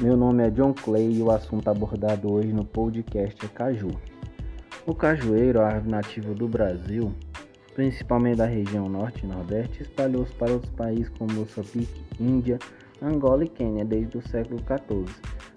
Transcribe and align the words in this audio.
Meu 0.00 0.16
nome 0.16 0.46
é 0.46 0.48
John 0.48 0.72
Clay 0.72 1.12
e 1.12 1.22
o 1.22 1.30
assunto 1.30 1.68
abordado 1.68 2.32
hoje 2.32 2.54
no 2.54 2.64
podcast 2.64 3.44
é 3.44 3.48
caju. 3.48 3.90
O 4.86 4.94
cajueiro 4.94 5.60
a 5.60 5.66
árvore 5.66 5.90
nativa 5.90 6.32
do 6.32 6.48
Brasil, 6.48 7.12
principalmente 7.74 8.38
da 8.38 8.46
região 8.46 8.88
norte 8.88 9.26
e 9.26 9.28
nordeste, 9.28 9.82
espalhou-se 9.82 10.32
para 10.32 10.52
outros 10.52 10.72
países 10.72 11.10
como 11.10 11.34
Moçambique, 11.34 12.02
Índia, 12.18 12.58
Angola 13.02 13.44
e 13.44 13.48
Quênia 13.50 13.84
desde 13.84 14.16
o 14.16 14.26
século 14.26 14.58
XIV. 14.60 15.14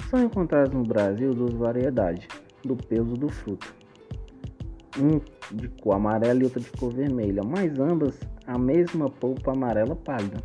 São 0.10 0.22
encontradas 0.22 0.74
no 0.74 0.84
Brasil 0.84 1.34
duas 1.34 1.54
variedades 1.54 2.28
do 2.66 2.76
peso 2.76 3.14
do 3.14 3.30
fruto, 3.30 3.74
um 5.00 5.22
de 5.56 5.70
cor 5.70 5.96
amarela 5.96 6.42
e 6.42 6.44
outra 6.44 6.60
de 6.60 6.70
cor 6.72 6.94
vermelha, 6.94 7.44
mas 7.44 7.80
ambas 7.80 8.20
a 8.46 8.58
mesma 8.58 9.10
polpa 9.10 9.54
amarela 9.54 9.96
pálida. 9.96 10.44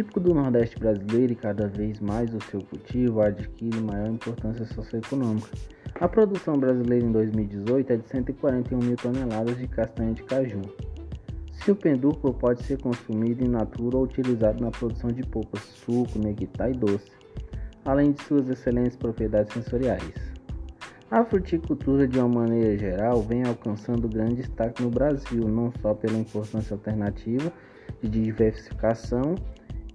Típico 0.00 0.18
do 0.18 0.32
Nordeste 0.32 0.78
brasileiro 0.78 1.34
e 1.34 1.36
cada 1.36 1.68
vez 1.68 2.00
mais 2.00 2.34
o 2.34 2.40
seu 2.44 2.62
cultivo 2.62 3.20
adquire 3.20 3.82
maior 3.82 4.08
importância 4.08 4.64
socioeconômica. 4.64 5.50
A 6.00 6.08
produção 6.08 6.54
brasileira 6.54 7.04
em 7.04 7.12
2018 7.12 7.92
é 7.92 7.96
de 7.98 8.08
141 8.08 8.78
mil 8.78 8.96
toneladas 8.96 9.58
de 9.58 9.68
castanha 9.68 10.14
de 10.14 10.22
caju. 10.22 10.62
Se 11.52 11.70
o 11.70 11.76
pendúculo 11.76 12.32
pode 12.32 12.62
ser 12.62 12.80
consumido 12.80 13.44
in 13.44 13.48
natura 13.48 13.98
ou 13.98 14.04
utilizado 14.04 14.64
na 14.64 14.70
produção 14.70 15.12
de 15.12 15.22
polpas, 15.22 15.60
suco, 15.64 16.18
neguitá 16.18 16.70
e 16.70 16.72
doce, 16.72 17.10
além 17.84 18.12
de 18.12 18.22
suas 18.22 18.48
excelentes 18.48 18.96
propriedades 18.96 19.52
sensoriais. 19.52 20.14
A 21.10 21.22
fruticultura, 21.26 22.08
de 22.08 22.18
uma 22.18 22.40
maneira 22.40 22.74
geral, 22.78 23.20
vem 23.20 23.44
alcançando 23.44 24.08
grande 24.08 24.36
destaque 24.36 24.82
no 24.82 24.88
Brasil, 24.88 25.46
não 25.46 25.70
só 25.82 25.92
pela 25.92 26.16
importância 26.16 26.72
alternativa 26.72 27.52
de 28.02 28.08
diversificação 28.08 29.34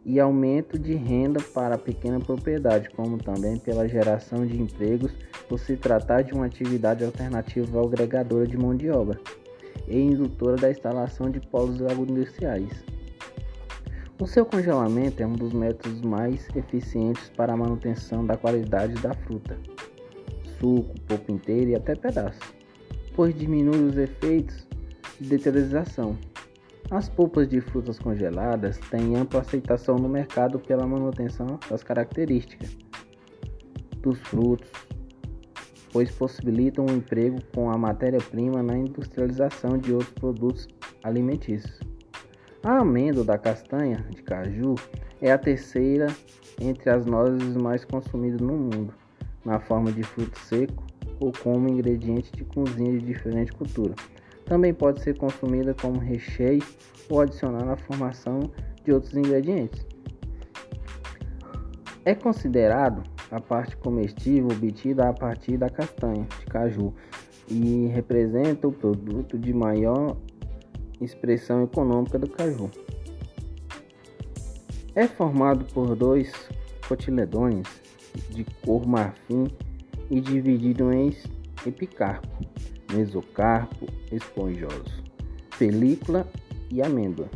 e 0.06 0.20
aumento 0.20 0.78
de 0.78 0.94
renda 0.94 1.42
para 1.54 1.76
a 1.76 1.80
pequena 1.80 2.20
propriedade, 2.20 2.90
como 2.92 3.18
também 3.18 3.58
pela 3.58 3.88
geração 3.88 4.46
de 4.46 4.62
empregos 4.62 5.12
por 5.50 5.60
se 5.60 5.76
tratar 5.76 6.22
de 6.22 6.34
uma 6.34 6.46
atividade 6.46 7.04
alternativa 7.04 7.84
agregadora 7.84 8.46
de 8.46 8.56
mão 8.56 8.76
de 8.76 8.90
obra 8.92 9.20
e 9.88 10.00
indutora 10.00 10.56
da 10.58 10.70
instalação 10.70 11.30
de 11.32 11.40
polos 11.40 11.82
agroindustriais. 11.82 12.72
O 14.22 14.28
seu 14.28 14.46
congelamento 14.46 15.22
é 15.22 15.28
um 15.28 15.34
dos 15.34 15.52
métodos 15.52 16.02
mais 16.02 16.48
eficientes 16.56 17.30
para 17.36 17.54
a 17.54 17.58
manutenção 17.58 18.26
da 18.26 18.38
qualidade 18.38 18.94
da 19.02 19.14
fruta, 19.14 19.58
suco, 20.58 20.94
polpa 21.02 21.32
inteira 21.32 21.72
e 21.72 21.76
até 21.76 21.96
pedaço, 21.96 22.40
pois 23.14 23.38
diminui 23.38 23.84
os 23.84 23.98
efeitos 23.98 24.66
de 25.20 25.30
deteriorização. 25.30 26.18
As 26.92 27.10
polpas 27.10 27.50
de 27.50 27.60
frutas 27.60 27.98
congeladas 27.98 28.78
têm 28.92 29.16
ampla 29.16 29.42
aceitação 29.42 29.96
no 29.96 30.08
mercado 30.08 30.60
pela 30.60 30.86
manutenção 30.86 31.60
das 31.68 31.84
características 31.84 32.78
dos 33.98 34.20
frutos, 34.20 34.70
pois 35.92 36.12
possibilitam 36.12 36.86
o 36.86 36.92
um 36.92 36.98
emprego 36.98 37.40
com 37.56 37.72
a 37.72 37.78
matéria-prima 37.78 38.62
na 38.62 38.78
industrialização 38.78 39.80
de 39.80 39.94
outros 39.94 40.14
produtos 40.14 40.68
alimentícios. 41.04 41.80
A 42.62 42.80
amêndoa 42.80 43.24
da 43.24 43.38
castanha 43.40 44.06
de 44.12 44.22
caju 44.22 44.76
é 45.20 45.32
a 45.32 45.40
terceira 45.40 46.06
entre 46.62 46.92
as 46.92 47.04
nozes 47.08 47.56
mais 47.58 47.84
consumidas 47.84 48.42
no 48.42 48.54
mundo, 48.54 48.94
na 49.44 49.60
forma 49.60 49.92
de 49.92 50.04
fruto 50.04 50.38
seco 50.38 50.84
ou 51.20 51.32
como 51.42 51.68
ingrediente 51.68 52.32
de 52.32 52.44
cozinha 52.44 52.92
de 52.92 53.06
diferente 53.06 53.52
cultura. 53.52 53.96
Também 54.46 54.74
pode 54.74 55.02
ser 55.02 55.18
consumida 55.18 55.74
como 55.74 56.00
recheio 56.00 56.64
ou 57.10 57.22
adicionar 57.22 57.66
na 57.66 57.76
formação 57.76 58.52
de 58.84 58.92
outros 58.92 59.16
ingredientes. 59.16 59.86
É 62.04 62.14
considerado 62.14 63.04
a 63.32 63.42
parte 63.42 63.76
comestível 63.78 64.50
obtida 64.50 65.10
a 65.10 65.14
partir 65.14 65.58
da 65.58 65.70
castanha 65.70 66.28
de 66.40 66.46
caju 66.46 66.94
e 67.48 67.88
representa 67.88 68.68
o 68.68 68.72
produto 68.72 69.38
de 69.38 69.52
maior 69.52 70.16
expressão 71.02 71.64
econômica 71.64 72.20
do 72.20 72.30
caju. 72.30 72.70
É 74.94 75.08
formado 75.08 75.66
por 75.74 75.96
dois 75.96 76.32
cotiledôneos 76.88 77.68
de 78.30 78.46
cor 78.64 78.86
marfim 78.88 79.48
e 80.10 80.22
dividido 80.22 80.92
em 80.94 81.12
epicarpo 81.66 82.55
mesocarpo 82.94 83.88
esponjoso, 84.12 85.04
película 85.58 86.28
e 86.72 86.82
amêndoa. 86.82 87.30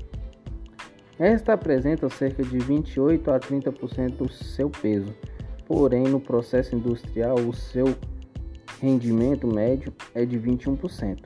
Esta 1.17 1.53
apresenta 1.53 2.09
cerca 2.09 2.43
de 2.43 2.57
28 2.59 3.31
a 3.31 3.39
30% 3.39 4.17
do 4.17 4.31
seu 4.31 4.69
peso, 4.69 5.13
porém 5.67 6.03
no 6.03 6.19
processo 6.19 6.75
industrial 6.75 7.35
o 7.35 7.53
seu 7.53 7.95
rendimento 8.81 9.45
médio 9.45 9.93
é 10.15 10.25
de 10.25 10.39
21%. 10.39 11.19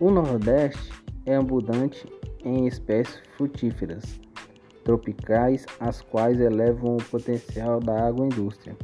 O 0.00 0.10
Nordeste 0.10 0.92
é 1.24 1.36
abundante 1.36 2.06
em 2.44 2.66
espécies 2.66 3.20
frutíferas 3.36 4.20
tropicais, 4.84 5.66
as 5.78 6.00
quais 6.00 6.40
elevam 6.40 6.96
o 6.96 7.04
potencial 7.04 7.78
da 7.78 8.06
agroindústria. 8.06 8.74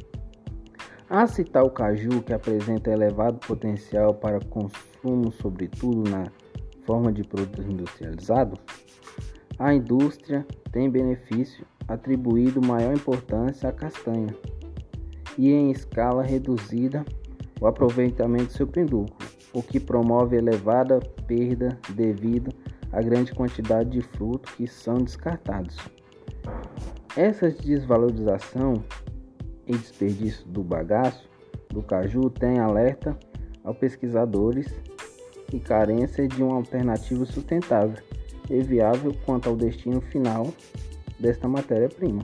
A 1.09 1.27
citar 1.27 1.63
o 1.63 1.69
caju, 1.69 2.23
que 2.23 2.33
apresenta 2.33 2.89
elevado 2.89 3.37
potencial 3.45 4.13
para 4.13 4.39
consumo, 4.39 5.31
sobretudo 5.31 6.09
na 6.09 6.31
forma 6.83 7.11
de 7.11 7.23
produto 7.23 7.61
industrializado, 7.61 8.57
a 9.59 9.73
indústria 9.73 10.45
tem 10.71 10.89
benefício 10.89 11.65
atribuído 11.87 12.59
maior 12.59 12.93
importância 12.93 13.69
à 13.69 13.71
castanha 13.71 14.35
e 15.37 15.51
em 15.51 15.71
escala 15.71 16.23
reduzida 16.23 17.05
o 17.61 17.67
aproveitamento 17.67 18.45
do 18.45 18.51
seu 18.53 18.67
pendúculo, 18.67 19.15
o 19.53 19.61
que 19.61 19.79
promove 19.79 20.35
elevada 20.35 20.99
perda 21.27 21.77
devido 21.93 22.51
à 22.91 23.01
grande 23.01 23.31
quantidade 23.33 23.91
de 23.91 24.01
frutos 24.01 24.53
que 24.55 24.67
são 24.67 24.95
descartados. 24.95 25.77
Essa 27.15 27.49
desvalorização 27.49 28.83
e 29.67 29.75
desperdício 29.75 30.45
do 30.47 30.63
bagaço 30.63 31.29
do 31.69 31.81
caju 31.81 32.29
tem 32.29 32.59
alerta 32.59 33.17
aos 33.63 33.77
pesquisadores 33.77 34.67
e 35.51 35.59
carência 35.59 36.27
de 36.27 36.41
uma 36.41 36.55
alternativa 36.55 37.25
sustentável 37.25 38.01
e 38.49 38.61
viável 38.61 39.13
quanto 39.25 39.49
ao 39.49 39.55
destino 39.55 39.99
final 40.01 40.47
desta 41.19 41.47
matéria-prima. 41.47 42.21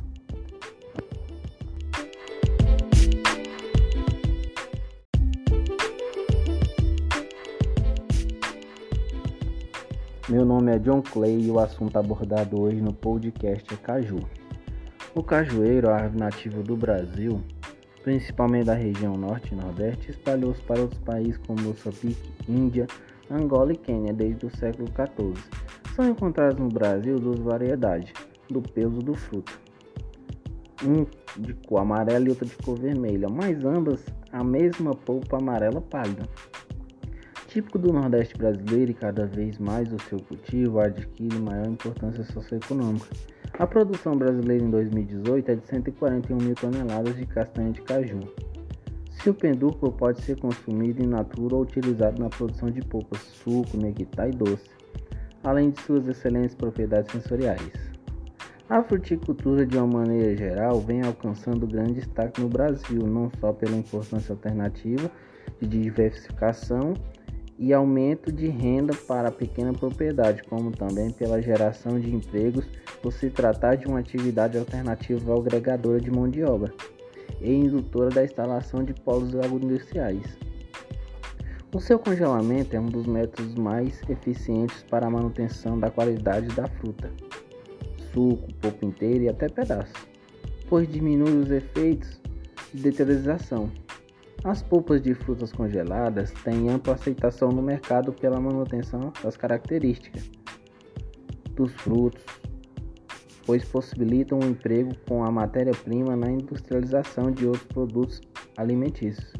Meu 10.29 10.46
nome 10.46 10.73
é 10.73 10.79
John 10.79 11.02
Clay 11.02 11.41
e 11.41 11.52
o 11.52 11.59
assunto 11.59 11.97
abordado 11.97 12.62
hoje 12.62 12.79
no 12.79 12.94
podcast 12.94 13.73
é 13.73 13.78
caju. 13.78 14.19
O 15.13 15.22
cajueiro, 15.22 15.89
a 15.89 15.95
árvore 15.95 16.19
nativa 16.19 16.63
do 16.63 16.77
Brasil, 16.77 17.41
principalmente 18.01 18.67
da 18.67 18.73
região 18.73 19.17
norte 19.17 19.53
e 19.53 19.57
nordeste, 19.57 20.11
espalhou-se 20.11 20.61
para 20.61 20.79
outros 20.79 21.01
países 21.01 21.38
como 21.45 21.61
Moçambique, 21.61 22.31
Índia, 22.47 22.88
Angola 23.29 23.73
e 23.73 23.77
Quênia 23.77 24.13
desde 24.13 24.45
o 24.45 24.55
século 24.55 24.88
XIV. 24.88 25.33
São 25.97 26.07
encontradas 26.07 26.57
no 26.57 26.69
Brasil 26.69 27.19
duas 27.19 27.39
variedades 27.39 28.13
do 28.49 28.61
peso 28.61 28.99
do 28.99 29.13
fruto, 29.13 29.59
um 30.81 31.05
de 31.41 31.53
cor 31.67 31.81
amarela 31.81 32.25
e 32.25 32.29
outra 32.29 32.45
de 32.45 32.55
cor 32.55 32.79
vermelha, 32.79 33.28
mas 33.28 33.66
ambas 33.66 34.05
a 34.31 34.41
mesma 34.45 34.95
polpa 34.95 35.39
amarela 35.39 35.81
pálida. 35.81 36.23
Típico 37.47 37.78
do 37.78 37.91
Nordeste 37.91 38.38
brasileiro 38.38 38.91
e 38.91 38.93
cada 38.93 39.25
vez 39.25 39.57
mais 39.57 39.91
o 39.91 39.99
seu 39.99 40.22
cultivo 40.22 40.79
adquire 40.79 41.38
maior 41.38 41.67
importância 41.67 42.23
socioeconômica. 42.23 43.07
A 43.59 43.68
produção 43.68 44.18
brasileira 44.18 44.64
em 44.64 44.70
2018 44.70 45.52
é 45.52 45.56
de 45.56 45.68
141 45.68 46.38
mil 46.38 46.56
toneladas 46.56 47.16
de 47.16 47.26
castanha 47.26 47.72
de 47.72 47.82
caju. 47.82 48.20
Se 49.12 49.30
o 49.30 49.34
pode 49.92 50.22
ser 50.22 50.40
consumido 50.40 51.03
in 51.03 51.08
natura 51.08 51.56
ou 51.56 51.62
utilizado 51.62 52.20
na 52.20 52.30
produção 52.30 52.72
de 52.72 52.82
polpas, 52.82 53.20
suco, 53.20 53.78
neguitá 53.78 54.28
e 54.28 54.32
doce, 54.32 54.70
além 55.44 55.70
de 55.70 55.80
suas 55.82 56.08
excelentes 56.08 56.56
propriedades 56.56 57.12
sensoriais. 57.12 57.92
A 58.68 58.82
fruticultura, 58.82 59.66
de 59.66 59.78
uma 59.78 60.00
maneira 60.00 60.36
geral, 60.36 60.80
vem 60.80 61.02
alcançando 61.02 61.68
grande 61.68 61.96
destaque 61.96 62.42
no 62.42 62.48
Brasil, 62.48 63.06
não 63.06 63.30
só 63.40 63.52
pela 63.52 63.76
importância 63.76 64.34
alternativa 64.34 65.12
de 65.59 65.68
diversificação 65.68 66.94
e 67.61 67.72
aumento 67.72 68.31
de 68.31 68.47
renda 68.47 68.91
para 69.08 69.29
a 69.29 69.31
pequena 69.31 69.72
propriedade, 69.72 70.41
como 70.49 70.72
também 70.72 71.11
pela 71.11 71.40
geração 71.40 71.99
de 71.99 72.11
empregos 72.11 72.66
por 73.03 73.13
se 73.13 73.29
tratar 73.29 73.75
de 73.75 73.85
uma 73.85 73.99
atividade 73.99 74.58
alternativa 74.58 75.37
agregadora 75.37 76.02
de 76.02 76.09
mão 76.09 76.28
de 76.28 76.43
obra 76.43 76.73
e 77.40 77.53
indutora 77.53 78.09
da 78.09 78.23
instalação 78.23 78.84
de 78.84 78.96
polos 78.96 79.35
agroindustriais. 79.35 80.25
O 81.72 81.79
seu 81.79 81.99
congelamento 81.99 82.75
é 82.75 82.79
um 82.79 82.90
dos 82.90 83.05
métodos 83.05 83.53
mais 83.53 84.02
eficientes 84.09 84.84
para 84.90 85.05
a 85.05 85.09
manutenção 85.11 85.79
da 85.79 85.91
qualidade 85.91 86.47
da 86.55 86.67
fruta, 86.67 87.11
suco, 88.11 88.52
polpa 88.55 88.84
inteira 88.84 89.25
e 89.25 89.29
até 89.29 89.47
pedaço, 89.47 89.93
pois 90.67 90.91
diminui 90.91 91.37
os 91.37 91.52
efeitos 91.52 92.19
de 92.73 92.81
deteriorização. 92.81 93.69
As 94.43 94.64
polpas 94.64 94.99
de 95.03 95.14
frutas 95.14 95.52
congeladas 95.52 96.32
têm 96.43 96.67
ampla 96.67 96.96
aceitação 96.96 97.49
no 97.49 97.61
mercado 97.61 98.11
pela 98.11 98.40
manutenção 98.40 99.14
das 99.23 99.38
características 99.38 100.32
dos 101.53 101.72
frutos, 101.76 102.23
pois 103.46 103.64
possibilitam 103.64 104.40
o 104.40 104.46
emprego 104.46 104.96
com 105.08 105.23
a 105.23 105.32
matéria-prima 105.32 106.16
na 106.16 106.32
industrialização 106.32 107.29
de 107.29 107.46
outros 107.46 107.67
produtos 107.67 108.20
alimentícios. 108.58 109.32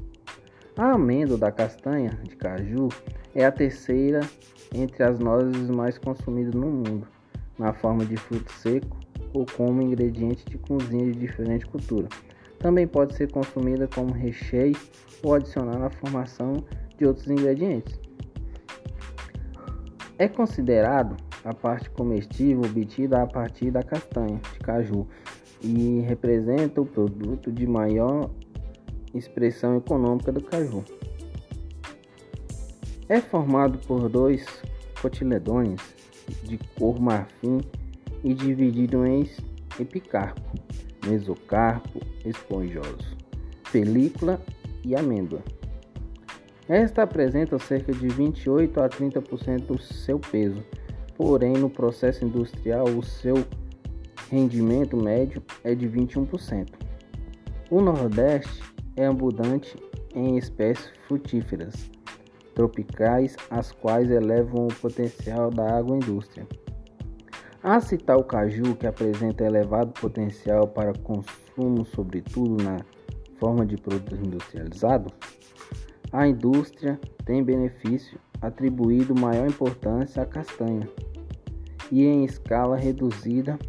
A 0.78 0.92
amêndoa 0.92 1.38
da 1.38 1.52
castanha 1.52 2.12
de 2.24 2.36
caju 2.36 2.90
é 3.34 3.44
a 3.44 3.52
terceira 3.52 4.20
entre 4.72 5.04
as 5.04 5.18
nozes 5.18 5.68
mais 5.72 5.98
consumidas 5.98 6.54
no 6.54 6.68
mundo, 6.68 7.08
na 7.58 7.74
forma 7.74 8.06
de 8.06 8.18
fruto 8.18 8.52
seco 8.52 9.00
ou 9.34 9.48
como 9.58 9.82
ingrediente 9.82 10.46
de 10.46 10.60
cozinha 10.60 11.06
de 11.06 11.18
diferente 11.18 11.66
cultura. 11.66 12.08
Também 12.62 12.88
pode 12.88 13.16
ser 13.16 13.32
consumida 13.32 13.88
como 13.88 14.14
recheio 14.14 14.78
ou 15.24 15.34
adicionar 15.34 15.80
na 15.80 15.90
formação 15.90 16.64
de 16.98 17.06
outros 17.06 17.28
ingredientes. 17.28 18.00
É 20.18 20.28
considerado 20.28 21.18
a 21.44 21.54
parte 21.54 21.90
comestível 21.90 22.62
obtida 22.64 23.24
a 23.24 23.26
partir 23.26 23.72
da 23.72 23.82
castanha 23.82 24.40
de 24.54 24.60
caju 24.60 25.08
e 25.64 26.02
representa 26.02 26.80
o 26.80 26.86
produto 26.86 27.52
de 27.52 27.66
maior 27.66 28.30
expressão 29.14 29.78
econômica 29.78 30.32
do 30.32 30.42
caju. 30.42 30.84
É 33.10 33.20
formado 33.20 33.80
por 33.80 34.08
dois 34.08 34.46
cotiledôneos 35.02 35.82
de 36.44 36.60
cor 36.78 37.00
marfim 37.00 37.60
e 38.24 38.34
dividido 38.34 39.06
em 39.06 39.28
epicarpo, 39.80 40.42
mesocarpo 41.06 42.00
esponjoso, 42.26 43.18
película 43.72 44.42
e 44.84 44.96
amêndoa. 44.96 45.42
Esta 46.68 47.04
apresenta 47.04 47.58
cerca 47.60 47.92
de 47.92 48.08
28 48.08 48.80
a 48.80 48.90
30% 48.90 49.66
do 49.66 49.82
seu 49.82 50.20
peso 50.20 50.64
porém 51.22 51.54
no 51.54 51.70
processo 51.70 52.26
industrial 52.26 52.86
o 52.86 53.04
seu 53.04 53.36
rendimento 54.32 54.98
médio 54.98 55.44
é 55.64 55.76
de 55.76 55.88
21%. 55.88 56.70
O 57.70 57.80
Nordeste 57.80 58.64
é 58.96 59.06
abundante 59.06 59.76
em 60.16 60.36
espécies 60.36 60.92
frutíferas 61.08 61.92
tropicais, 62.56 63.38
as 63.52 63.72
quais 63.72 64.10
elevam 64.10 64.66
o 64.66 64.74
potencial 64.74 65.52
da 65.52 65.78
agroindústria. 65.78 66.48
A 67.64 67.80
citar 67.80 68.18
o 68.18 68.24
caju, 68.24 68.76
que 68.76 68.88
apresenta 68.88 69.44
elevado 69.44 69.92
potencial 69.94 70.68
para 70.68 70.94
consumo, 70.94 71.86
sobretudo 71.86 72.64
na 72.64 72.80
forma 73.38 73.64
de 73.64 73.78
produto 73.78 74.16
industrializado, 74.16 75.14
a 76.12 76.28
indústria 76.28 77.00
tem 77.24 77.44
benefício 77.44 78.20
atribuído 78.42 79.14
maior 79.14 79.48
importância 79.48 80.24
à 80.24 80.26
castanha 80.26 80.90
e 81.92 82.04
em 82.04 82.26
escala 82.26 82.76
reduzida 82.76 83.60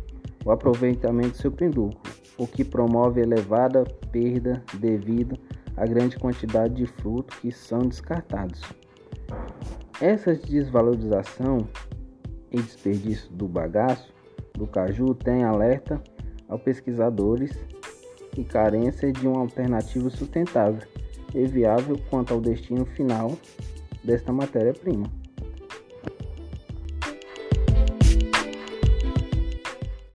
o 0.42 0.50
aproveitamento 0.50 1.32
do 1.32 1.36
seu 1.36 1.52
produto, 1.52 2.00
o 2.38 2.46
que 2.46 2.64
promove 2.64 3.20
elevada 3.20 3.84
perda 4.10 4.62
devido 4.78 5.38
à 5.76 5.84
grande 5.84 6.18
quantidade 6.18 6.74
de 6.74 6.86
frutos 6.86 7.38
que 7.40 7.52
são 7.52 7.80
descartados. 7.80 8.62
Essa 10.00 10.34
desvalorização 10.34 11.58
e 12.52 12.60
desperdício 12.60 13.30
do 13.32 13.48
bagaço 13.48 14.12
do 14.54 14.66
caju 14.66 15.14
tem 15.14 15.44
alerta 15.44 16.02
aos 16.48 16.60
pesquisadores 16.62 17.56
e 18.36 18.44
carência 18.44 19.12
de 19.12 19.26
uma 19.26 19.40
alternativa 19.40 20.10
sustentável 20.10 20.86
e 21.34 21.46
viável 21.46 21.98
quanto 22.10 22.34
ao 22.34 22.40
destino 22.40 22.84
final 22.84 23.32
desta 24.04 24.32
matéria-prima. 24.32 25.21